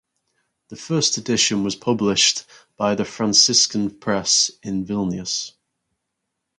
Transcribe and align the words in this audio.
The 0.69 0.75
first 0.77 1.19
edition 1.19 1.63
was 1.63 1.75
published 1.75 2.45
by 2.75 2.95
the 2.95 3.05
Franciscan 3.05 3.91
press 3.99 4.49
in 4.63 4.83
Vilnius. 4.83 5.53